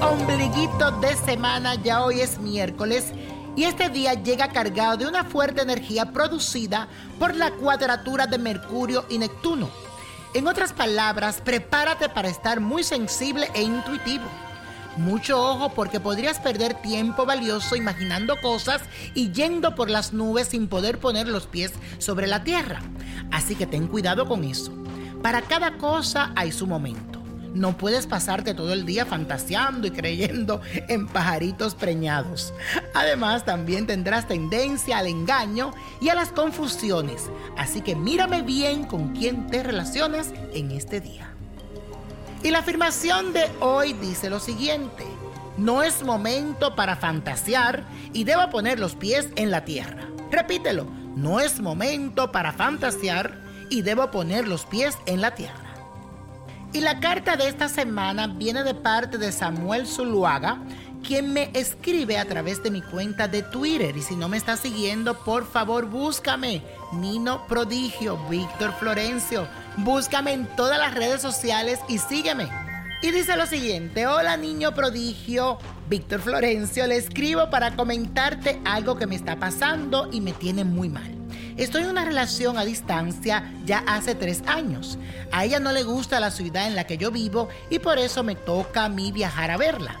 ombliguito 0.00 0.90
de 1.00 1.14
semana, 1.16 1.74
ya 1.76 2.04
hoy 2.04 2.20
es 2.20 2.38
miércoles 2.38 3.12
y 3.56 3.64
este 3.64 3.88
día 3.88 4.14
llega 4.14 4.48
cargado 4.48 4.96
de 4.96 5.06
una 5.06 5.24
fuerte 5.24 5.62
energía 5.62 6.12
producida 6.12 6.88
por 7.18 7.34
la 7.36 7.50
cuadratura 7.52 8.26
de 8.26 8.38
Mercurio 8.38 9.04
y 9.08 9.18
Neptuno. 9.18 9.70
En 10.34 10.46
otras 10.46 10.72
palabras, 10.72 11.40
prepárate 11.44 12.08
para 12.08 12.28
estar 12.28 12.60
muy 12.60 12.82
sensible 12.84 13.48
e 13.54 13.62
intuitivo. 13.62 14.24
Mucho 14.96 15.40
ojo 15.40 15.70
porque 15.70 16.00
podrías 16.00 16.38
perder 16.38 16.74
tiempo 16.74 17.24
valioso 17.24 17.76
imaginando 17.76 18.40
cosas 18.40 18.82
y 19.14 19.32
yendo 19.32 19.74
por 19.74 19.90
las 19.90 20.12
nubes 20.12 20.48
sin 20.48 20.68
poder 20.68 20.98
poner 20.98 21.28
los 21.28 21.46
pies 21.46 21.72
sobre 21.98 22.26
la 22.26 22.44
tierra. 22.44 22.80
Así 23.30 23.54
que 23.54 23.66
ten 23.66 23.86
cuidado 23.88 24.26
con 24.26 24.44
eso. 24.44 24.72
Para 25.22 25.42
cada 25.42 25.78
cosa 25.78 26.32
hay 26.34 26.52
su 26.52 26.66
momento. 26.66 27.21
No 27.54 27.76
puedes 27.76 28.06
pasarte 28.06 28.54
todo 28.54 28.72
el 28.72 28.86
día 28.86 29.04
fantaseando 29.04 29.86
y 29.86 29.90
creyendo 29.90 30.60
en 30.88 31.06
pajaritos 31.06 31.74
preñados. 31.74 32.54
Además, 32.94 33.44
también 33.44 33.86
tendrás 33.86 34.26
tendencia 34.26 34.98
al 34.98 35.06
engaño 35.06 35.72
y 36.00 36.08
a 36.08 36.14
las 36.14 36.30
confusiones. 36.30 37.30
Así 37.56 37.82
que 37.82 37.94
mírame 37.94 38.42
bien 38.42 38.84
con 38.84 39.14
quién 39.14 39.46
te 39.48 39.62
relacionas 39.62 40.32
en 40.54 40.70
este 40.70 41.00
día. 41.00 41.28
Y 42.42 42.50
la 42.50 42.60
afirmación 42.60 43.32
de 43.32 43.48
hoy 43.60 43.92
dice 43.92 44.30
lo 44.30 44.40
siguiente. 44.40 45.04
No 45.58 45.82
es 45.82 46.02
momento 46.02 46.74
para 46.74 46.96
fantasear 46.96 47.84
y 48.12 48.24
debo 48.24 48.48
poner 48.50 48.80
los 48.80 48.96
pies 48.96 49.28
en 49.36 49.50
la 49.50 49.64
tierra. 49.64 50.08
Repítelo. 50.30 50.86
No 51.14 51.40
es 51.40 51.60
momento 51.60 52.32
para 52.32 52.52
fantasear 52.52 53.38
y 53.68 53.82
debo 53.82 54.10
poner 54.10 54.48
los 54.48 54.64
pies 54.64 54.96
en 55.04 55.20
la 55.20 55.34
tierra. 55.34 55.71
Y 56.74 56.80
la 56.80 57.00
carta 57.00 57.36
de 57.36 57.48
esta 57.48 57.68
semana 57.68 58.28
viene 58.28 58.64
de 58.64 58.74
parte 58.74 59.18
de 59.18 59.30
Samuel 59.30 59.86
Zuluaga, 59.86 60.62
quien 61.06 61.32
me 61.32 61.50
escribe 61.52 62.16
a 62.16 62.24
través 62.24 62.62
de 62.62 62.70
mi 62.70 62.80
cuenta 62.80 63.28
de 63.28 63.42
Twitter. 63.42 63.94
Y 63.94 64.00
si 64.00 64.16
no 64.16 64.28
me 64.30 64.38
está 64.38 64.56
siguiendo, 64.56 65.22
por 65.22 65.46
favor 65.46 65.84
búscame. 65.84 66.62
Nino 66.94 67.46
Prodigio, 67.46 68.16
Víctor 68.30 68.72
Florencio. 68.78 69.46
Búscame 69.76 70.32
en 70.32 70.46
todas 70.56 70.78
las 70.78 70.94
redes 70.94 71.20
sociales 71.20 71.78
y 71.88 71.98
sígueme. 71.98 72.48
Y 73.02 73.10
dice 73.10 73.36
lo 73.36 73.46
siguiente, 73.46 74.06
hola 74.06 74.36
niño 74.36 74.74
prodigio, 74.74 75.58
Víctor 75.88 76.20
Florencio, 76.20 76.86
le 76.86 76.96
escribo 76.96 77.50
para 77.50 77.74
comentarte 77.74 78.60
algo 78.64 78.96
que 78.96 79.08
me 79.08 79.16
está 79.16 79.36
pasando 79.36 80.08
y 80.12 80.20
me 80.20 80.32
tiene 80.32 80.62
muy 80.62 80.88
mal. 80.88 81.21
Estoy 81.56 81.82
en 81.82 81.90
una 81.90 82.04
relación 82.04 82.56
a 82.56 82.64
distancia 82.64 83.52
ya 83.64 83.84
hace 83.86 84.14
tres 84.14 84.42
años. 84.46 84.98
A 85.30 85.44
ella 85.44 85.60
no 85.60 85.72
le 85.72 85.82
gusta 85.82 86.20
la 86.20 86.30
ciudad 86.30 86.66
en 86.66 86.74
la 86.74 86.84
que 86.84 86.96
yo 86.96 87.10
vivo 87.10 87.48
y 87.68 87.78
por 87.78 87.98
eso 87.98 88.22
me 88.22 88.34
toca 88.34 88.84
a 88.84 88.88
mí 88.88 89.12
viajar 89.12 89.50
a 89.50 89.58
verla. 89.58 89.98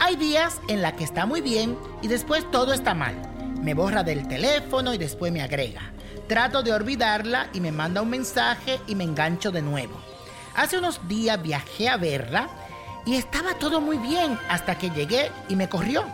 Hay 0.00 0.16
días 0.16 0.60
en 0.68 0.82
la 0.82 0.96
que 0.96 1.04
está 1.04 1.26
muy 1.26 1.40
bien 1.40 1.78
y 2.02 2.08
después 2.08 2.50
todo 2.50 2.72
está 2.72 2.94
mal. 2.94 3.14
Me 3.62 3.74
borra 3.74 4.02
del 4.02 4.26
teléfono 4.28 4.94
y 4.94 4.98
después 4.98 5.30
me 5.32 5.42
agrega. 5.42 5.92
Trato 6.26 6.62
de 6.62 6.72
olvidarla 6.72 7.48
y 7.52 7.60
me 7.60 7.70
manda 7.70 8.00
un 8.00 8.10
mensaje 8.10 8.80
y 8.86 8.94
me 8.94 9.04
engancho 9.04 9.52
de 9.52 9.62
nuevo. 9.62 10.00
Hace 10.56 10.78
unos 10.78 11.06
días 11.06 11.42
viajé 11.42 11.88
a 11.88 11.98
verla 11.98 12.48
y 13.04 13.16
estaba 13.16 13.58
todo 13.58 13.80
muy 13.80 13.98
bien 13.98 14.38
hasta 14.48 14.78
que 14.78 14.90
llegué 14.90 15.30
y 15.48 15.56
me 15.56 15.68
corrió. 15.68 16.04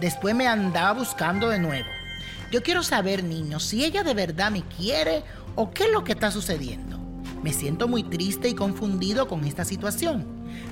Después 0.00 0.34
me 0.34 0.48
andaba 0.48 0.92
buscando 0.92 1.50
de 1.50 1.58
nuevo. 1.58 1.88
Yo 2.52 2.62
quiero 2.62 2.82
saber, 2.82 3.24
niño, 3.24 3.58
si 3.60 3.82
ella 3.82 4.04
de 4.04 4.12
verdad 4.12 4.50
me 4.50 4.60
quiere 4.60 5.24
o 5.54 5.70
qué 5.70 5.84
es 5.84 5.90
lo 5.90 6.04
que 6.04 6.12
está 6.12 6.30
sucediendo. 6.30 6.98
Me 7.42 7.54
siento 7.54 7.88
muy 7.88 8.02
triste 8.02 8.50
y 8.50 8.54
confundido 8.54 9.26
con 9.26 9.46
esta 9.46 9.64
situación. 9.64 10.26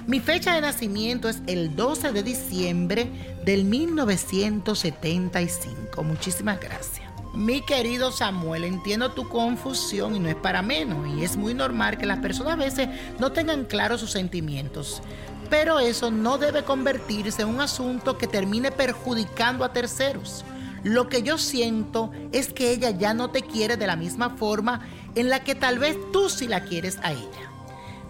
Mi 0.06 0.20
fecha 0.20 0.54
de 0.54 0.60
nacimiento 0.60 1.30
es 1.30 1.40
el 1.46 1.74
12 1.74 2.12
de 2.12 2.22
diciembre 2.22 3.38
del 3.46 3.64
1975. 3.64 6.02
Muchísimas 6.02 6.60
gracias. 6.60 7.10
Mi 7.32 7.62
querido 7.62 8.12
Samuel, 8.12 8.64
entiendo 8.64 9.12
tu 9.12 9.26
confusión 9.26 10.14
y 10.14 10.20
no 10.20 10.28
es 10.28 10.36
para 10.36 10.60
menos. 10.60 11.08
Y 11.16 11.24
es 11.24 11.38
muy 11.38 11.54
normal 11.54 11.96
que 11.96 12.04
las 12.04 12.18
personas 12.18 12.52
a 12.52 12.56
veces 12.56 12.90
no 13.18 13.32
tengan 13.32 13.64
claros 13.64 14.02
sus 14.02 14.10
sentimientos. 14.10 15.00
Pero 15.48 15.80
eso 15.80 16.10
no 16.10 16.36
debe 16.36 16.62
convertirse 16.62 17.40
en 17.40 17.48
un 17.48 17.62
asunto 17.62 18.18
que 18.18 18.26
termine 18.26 18.70
perjudicando 18.70 19.64
a 19.64 19.72
terceros. 19.72 20.44
Lo 20.82 21.08
que 21.08 21.22
yo 21.22 21.38
siento 21.38 22.10
es 22.32 22.52
que 22.52 22.70
ella 22.70 22.90
ya 22.90 23.14
no 23.14 23.30
te 23.30 23.42
quiere 23.42 23.76
de 23.76 23.86
la 23.86 23.96
misma 23.96 24.30
forma 24.30 24.86
en 25.14 25.28
la 25.28 25.44
que 25.44 25.54
tal 25.54 25.78
vez 25.78 25.96
tú 26.12 26.28
sí 26.28 26.48
la 26.48 26.64
quieres 26.64 26.98
a 27.02 27.12
ella. 27.12 27.50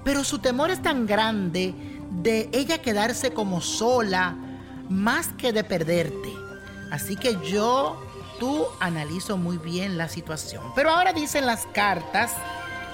Pero 0.05 0.25
su 0.25 0.39
temor 0.39 0.71
es 0.71 0.83
tan 0.83 1.07
grande 1.07 1.75
de 2.11 2.49
ella 2.53 2.79
quedarse 2.79 3.33
como 3.33 3.61
sola 3.61 4.37
más 4.89 5.29
que 5.29 5.53
de 5.53 5.65
perderte. 5.65 6.33
Así 6.91 7.17
que 7.17 7.39
yo, 7.51 8.01
tú 8.39 8.67
analizo 8.81 9.37
muy 9.37 9.59
bien 9.59 9.99
la 9.99 10.09
situación. 10.09 10.63
Pero 10.75 10.91
ahora 10.91 11.13
dicen 11.13 11.47
las 11.47 11.67
cartas 11.67 12.33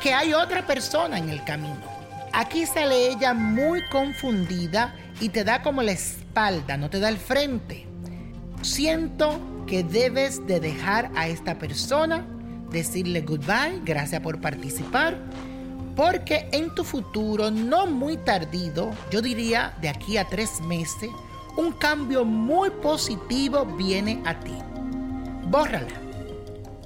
que 0.03 0.13
hay 0.13 0.35
otra 0.35 0.67
persona 0.67 1.19
en 1.19 1.31
el 1.31 1.43
camino. 1.45 1.97
Aquí 2.33 2.67
sale 2.67 3.09
ella 3.09 3.33
muy 3.33 3.83
confundida 3.89 4.95
y 5.21 5.31
te 5.31 5.45
da 5.45 5.63
como 5.63 5.83
la 5.83 5.93
espalda, 5.93 6.77
no 6.77 6.91
te 6.91 7.01
da 7.01 7.09
el 7.09 7.17
frente. 7.17 7.87
Siento 8.63 9.39
que 9.67 9.83
debes 9.83 10.47
de 10.47 10.61
dejar 10.61 11.11
a 11.15 11.29
esta 11.29 11.59
persona, 11.59 12.27
decirle 12.71 13.23
goodbye, 13.23 13.81
gracias 13.85 14.21
por 14.21 14.41
participar, 14.41 15.19
porque 15.95 16.49
en 16.53 16.75
tu 16.75 16.85
futuro, 16.85 17.51
no 17.51 17.87
muy 17.87 18.17
tardido, 18.19 18.91
yo 19.11 19.23
diría 19.23 19.75
de 19.81 19.89
aquí 19.89 20.19
a 20.19 20.27
tres 20.27 20.61
meses, 20.61 21.11
un 21.57 21.73
cambio 21.73 22.25
muy 22.25 22.71
positivo 22.71 23.65
viene 23.65 24.23
a 24.27 24.39
ti. 24.39 24.55
Bórrala, 25.49 25.95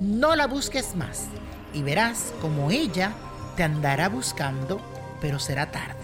no 0.00 0.36
la 0.36 0.46
busques 0.46 0.94
más 0.94 1.26
y 1.74 1.82
verás 1.82 2.32
como 2.40 2.70
ella 2.70 3.12
te 3.56 3.64
andará 3.64 4.08
buscando, 4.08 4.80
pero 5.20 5.38
será 5.38 5.70
tarde. 5.70 5.96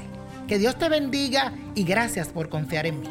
Que 0.49 0.59
Dios 0.59 0.77
te 0.79 0.89
bendiga 0.89 1.53
y 1.75 1.85
gracias 1.85 2.29
por 2.29 2.49
confiar 2.49 2.87
en 2.87 3.01
mí. 3.01 3.09